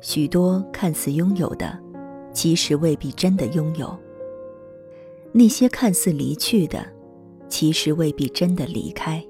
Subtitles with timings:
[0.00, 1.78] 许多看似拥有的，
[2.32, 3.88] 其实未必真的拥有；
[5.32, 6.84] 那些看似离去的，
[7.48, 9.22] 其实未必真的离开。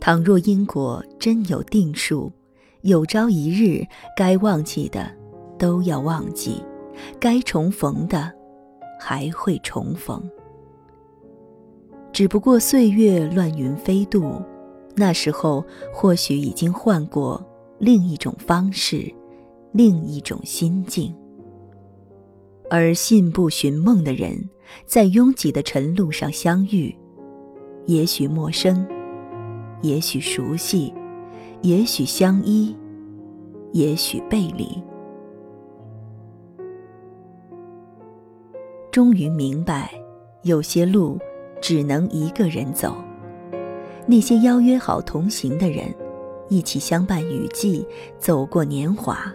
[0.00, 2.32] 倘若因果真有定数，
[2.82, 3.84] 有朝一日
[4.16, 5.10] 该忘记的
[5.58, 6.62] 都要忘记，
[7.20, 8.32] 该重逢的
[8.98, 10.22] 还会重逢。
[12.12, 14.40] 只不过岁月乱云飞渡，
[14.96, 17.44] 那时候或许已经换过
[17.78, 19.12] 另一种方式，
[19.78, 21.14] 另一种心境。
[22.68, 24.36] 而信步寻梦的人，
[24.84, 26.92] 在拥挤的晨路上相遇，
[27.86, 28.84] 也许陌生，
[29.80, 30.92] 也许熟悉，
[31.62, 32.76] 也许相依，
[33.72, 34.82] 也许背离。
[38.90, 39.92] 终于明白，
[40.42, 41.16] 有些路。
[41.60, 42.96] 只能一个人走。
[44.06, 45.92] 那些邀约好同行的人，
[46.48, 47.84] 一起相伴雨季，
[48.16, 49.34] 走过年华，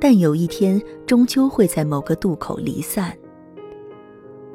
[0.00, 3.12] 但有一天终究会在某个渡口离散。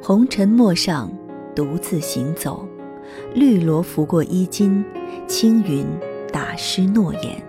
[0.02, 1.12] 红尘陌上，
[1.56, 2.68] 独自行走，
[3.34, 4.84] 绿萝拂过衣襟，
[5.28, 5.86] 青云
[6.32, 7.42] 打湿诺言。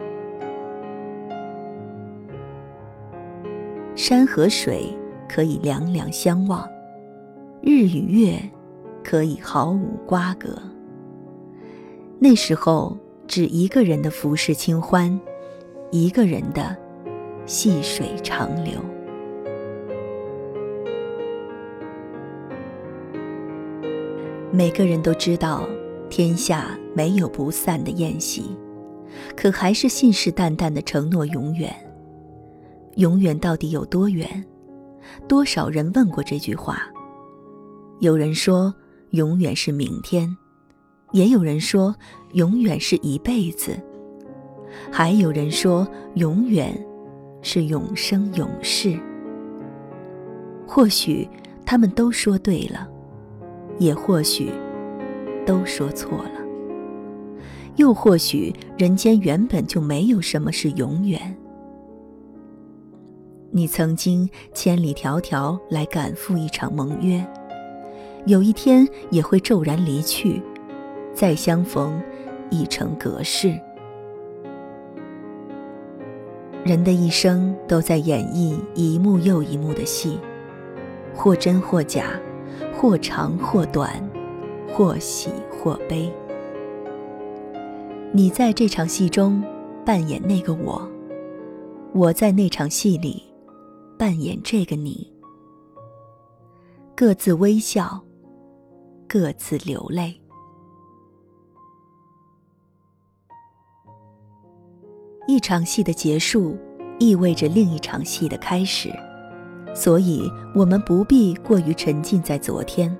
[3.94, 4.86] 山和水
[5.28, 6.68] 可以两两相望，
[7.62, 8.38] 日与月。
[9.06, 10.56] 可以毫无瓜葛。
[12.18, 12.96] 那时候，
[13.28, 15.20] 只一个人的浮世清欢，
[15.90, 16.74] 一个人的
[17.46, 18.72] 细水长流。
[24.52, 25.68] 每个人都知道，
[26.08, 28.56] 天下没有不散的宴席，
[29.36, 31.74] 可还是信誓旦旦的承诺永远。
[32.96, 34.44] 永远到底有多远？
[35.28, 36.82] 多少人问过这句话？
[38.00, 38.74] 有人说。
[39.10, 40.36] 永远是明天，
[41.12, 41.94] 也有人说
[42.32, 43.80] 永远是一辈子，
[44.90, 46.76] 还有人说永远
[47.44, 48.98] 是永生永世。
[50.66, 51.28] 或许
[51.64, 52.88] 他们都说对了，
[53.78, 54.50] 也或许
[55.46, 56.40] 都说错了，
[57.76, 61.36] 又或许人间原本就没有什么是永远。
[63.52, 67.24] 你曾经千里迢迢来赶赴一场盟约。
[68.26, 70.40] 有一天也会骤然离去，
[71.12, 72.02] 再相逢
[72.50, 73.60] 已成隔世。
[76.64, 80.18] 人的一生都在演绎一幕又一幕的戏，
[81.14, 82.18] 或真或假，
[82.74, 84.02] 或长或短，
[84.72, 86.10] 或喜或悲。
[88.12, 89.44] 你在这场戏中
[89.84, 90.88] 扮演那个我，
[91.92, 93.22] 我在那场戏里
[93.98, 95.12] 扮演这个你，
[96.96, 98.02] 各自微笑。
[99.06, 100.18] 各自流泪。
[105.26, 106.56] 一场戏的结束，
[106.98, 108.92] 意味着另一场戏的开始，
[109.74, 112.94] 所以我们不必过于沉浸在昨天。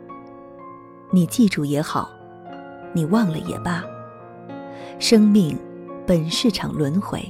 [1.12, 2.10] 你记住也好，
[2.94, 3.84] 你忘了也罢，
[4.98, 5.56] 生命
[6.06, 7.22] 本是场轮回，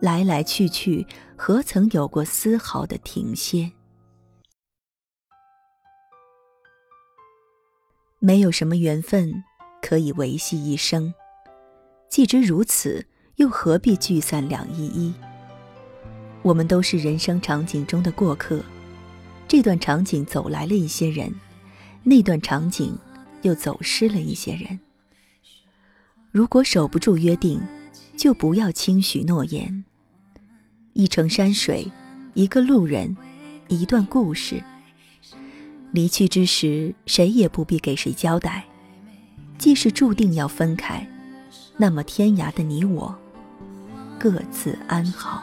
[0.00, 1.06] 来来去去，
[1.36, 3.70] 何曾有过丝毫的停歇？
[8.18, 9.44] 没有什么缘分
[9.82, 11.12] 可以维系一生，
[12.08, 13.06] 既知如此，
[13.36, 15.12] 又何必聚散两依依？
[16.42, 18.62] 我们都是人生场景中的过客，
[19.48, 21.34] 这段场景走来了一些人，
[22.02, 22.96] 那段场景
[23.42, 24.78] 又走失了一些人。
[26.30, 27.60] 如果守不住约定，
[28.16, 29.84] 就不要轻许诺言。
[30.92, 31.90] 一程山水，
[32.34, 33.16] 一个路人，
[33.68, 34.62] 一段故事。
[35.90, 38.64] 离去之时，谁也不必给谁交代。
[39.58, 41.08] 既是注定要分开，
[41.76, 43.16] 那么天涯的你我，
[44.24, 45.42] 各自安好。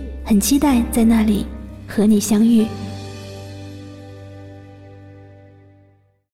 [0.31, 1.45] 很期待在那里
[1.85, 2.65] 和你相遇。